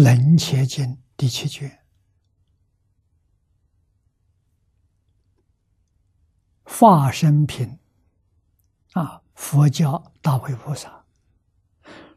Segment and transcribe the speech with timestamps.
[0.00, 1.84] 楞伽经》第七卷，
[6.62, 7.80] 化身品。
[8.92, 11.04] 啊，佛教大会菩萨，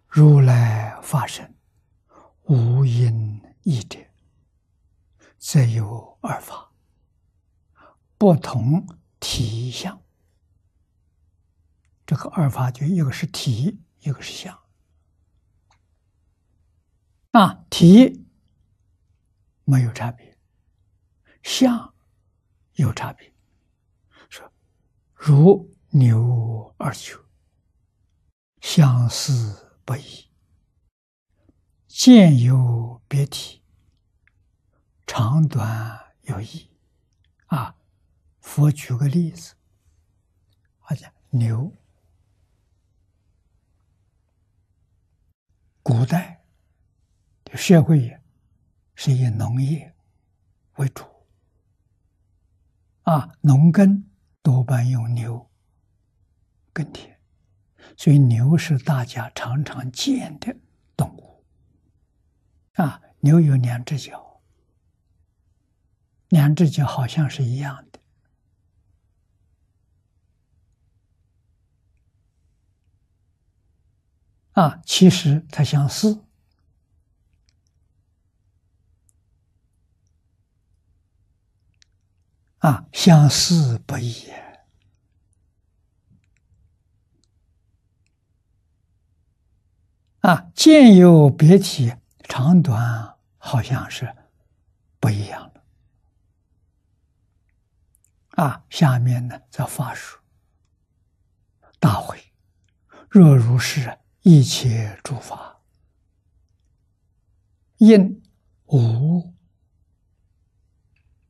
[0.06, 1.56] 如来化身，
[2.44, 3.98] 无因义者，
[5.40, 6.72] 则有二法，
[8.16, 8.88] 不同
[9.20, 10.00] 体相。
[12.06, 14.61] 这个二法就一个是体，一个是相。
[17.32, 18.26] 啊，体
[19.64, 20.38] 没有差别，
[21.42, 21.94] 相
[22.74, 23.34] 有差别。
[24.28, 24.52] 说
[25.14, 27.18] 如牛二球，
[28.60, 30.30] 相似不异，
[31.88, 33.63] 见有别体，
[35.08, 36.70] 长短有异。
[37.46, 37.77] 啊，
[38.41, 39.55] 佛举个例子，
[40.80, 41.72] 好像牛，
[45.82, 46.41] 古代。
[47.54, 48.18] 社会
[48.96, 49.94] 是以农业
[50.77, 51.04] 为主，
[53.04, 54.10] 啊，农耕
[54.41, 55.49] 多半用牛
[56.72, 57.20] 耕田，
[57.98, 60.55] 所以牛是大家常常见的
[60.96, 61.44] 动物。
[62.74, 64.41] 啊，牛有两只脚，
[66.29, 67.99] 两只脚好像是一样的，
[74.53, 76.23] 啊，其实它相似。
[82.61, 84.31] 啊，相似不异
[90.19, 91.95] 啊，见有别体，
[92.29, 94.15] 长短好像是
[94.99, 95.63] 不一样的。
[98.43, 100.19] 啊，下面呢，在法术
[101.79, 102.31] 大会，
[103.09, 105.59] 若如是，一切诸法
[107.77, 108.21] 因
[108.67, 109.33] 无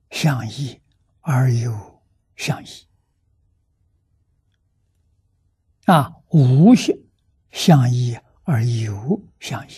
[0.10, 0.82] 相异。
[1.22, 2.02] 而有
[2.36, 2.68] 相异
[5.86, 6.96] 啊，无相
[7.52, 9.74] 相异而有相异。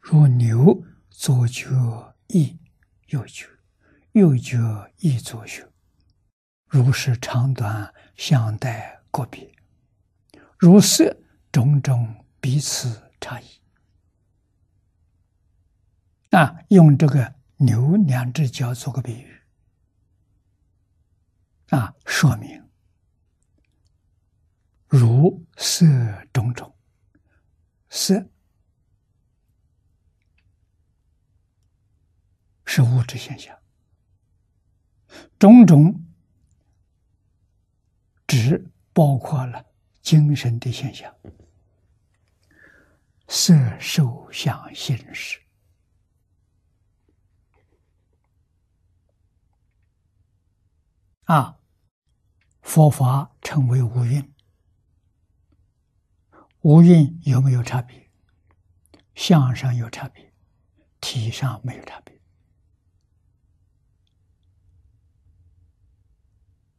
[0.00, 2.58] 如牛左脚亦
[3.08, 3.46] 右脚，
[4.12, 5.64] 右脚亦左脚，
[6.66, 9.50] 如是长短相待个别，
[10.58, 11.16] 如色
[11.50, 13.44] 种种彼此差异。
[16.30, 19.40] 啊，用这个牛两只脚做个比喻。
[21.74, 22.70] 啊，说明
[24.86, 25.84] 如色
[26.32, 26.72] 种种，
[27.88, 28.28] 色
[32.64, 33.58] 是物质现象，
[35.36, 36.00] 种种
[38.28, 39.66] 只包括了
[40.00, 41.12] 精神的现象，
[43.26, 45.40] 色受想行识。
[51.24, 51.58] 啊，
[52.64, 54.34] 佛法称为无蕴，
[56.62, 58.10] 无蕴有没有差别？
[59.14, 60.32] 相上有差别，
[61.00, 62.18] 体上没有差别。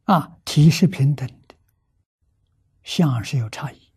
[0.04, 1.54] 啊，体是平等的，
[2.82, 3.90] 相是有差异。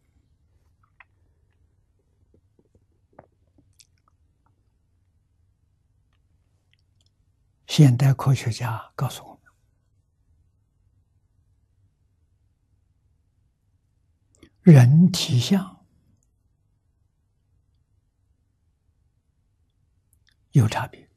[7.67, 9.38] 现代科学家告诉我们。
[14.61, 15.85] 人体相
[20.51, 21.09] 有差别，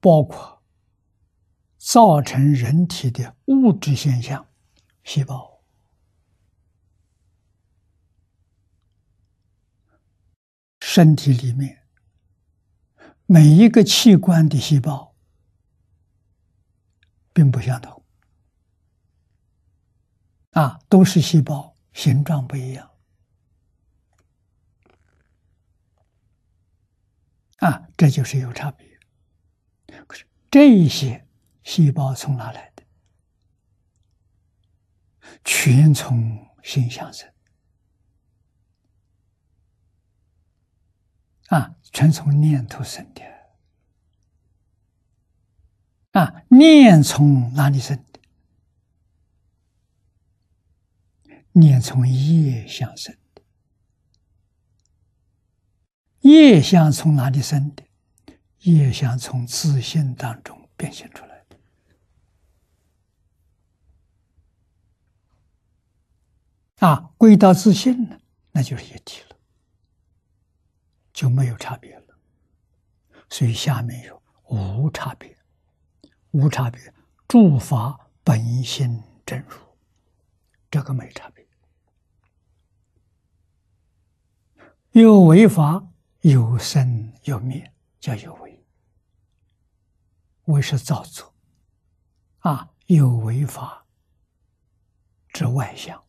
[0.00, 0.62] 包括
[1.78, 4.46] 造成人体的物质现象，
[5.04, 5.62] 细胞，
[10.80, 11.86] 身体里面
[13.26, 15.15] 每一个器官的细胞。
[17.36, 18.02] 并不相同，
[20.52, 22.90] 啊，都是细胞，形状不一样，
[27.58, 28.98] 啊，这就是有差别。
[30.06, 31.28] 可是这一些
[31.62, 32.82] 细胞从哪来的？
[35.44, 37.30] 全从心相生，
[41.48, 43.22] 啊，全从念头生的。
[46.12, 48.20] 啊，念从哪里生的？
[51.52, 53.42] 念从业相生的。
[56.20, 57.84] 业相从哪里生的？
[58.60, 61.58] 业相从自信当中变现出来的。
[66.86, 68.20] 啊，归到自信了，
[68.52, 69.36] 那就是一体了，
[71.12, 72.18] 就没有差别了。
[73.28, 75.35] 所以下面有无差别，
[76.36, 76.92] 无差别，
[77.26, 79.56] 诸法本性真如，
[80.70, 81.46] 这个没差别。
[84.90, 85.88] 有为法，
[86.20, 88.62] 有生有灭，叫有为。
[90.44, 91.34] 为是造作，
[92.40, 93.86] 啊，有为法
[95.32, 96.04] 之外相，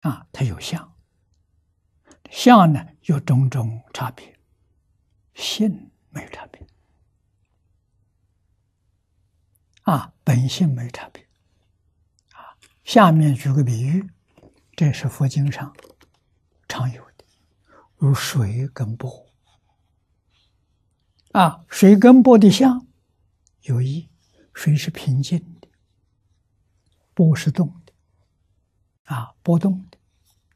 [0.00, 0.96] 啊，它有相，
[2.30, 4.34] 相呢有种种差别。
[5.34, 6.41] 性没有差，
[9.82, 11.26] 啊，本性没差别，
[12.32, 14.08] 啊，下面举个比喻，
[14.76, 15.74] 这是佛经上
[16.68, 17.24] 常有的，
[17.96, 19.26] 如水跟波，
[21.32, 22.86] 啊，水跟波的相
[23.62, 24.08] 有异，
[24.54, 25.68] 水是平静的，
[27.14, 27.92] 波是动的，
[29.04, 29.98] 啊，波动的，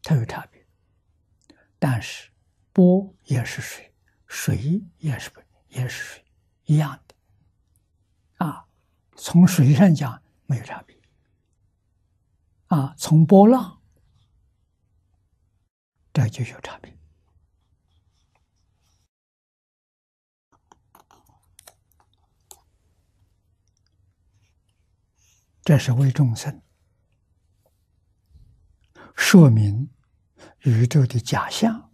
[0.02, 0.66] 它有差别，
[1.78, 2.30] 但是
[2.72, 3.92] 波也是水。
[4.28, 5.30] 水也是
[5.68, 6.24] 也是水
[6.64, 7.14] 一样的，
[8.44, 8.66] 啊，
[9.16, 10.96] 从水上讲没有差别，
[12.66, 13.80] 啊，从波浪
[16.12, 16.96] 这就有差别。
[25.62, 26.62] 这是为众生
[29.16, 29.90] 说明
[30.60, 31.90] 宇宙的假象。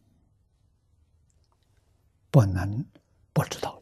[2.30, 2.86] 不能
[3.34, 3.81] 不知道。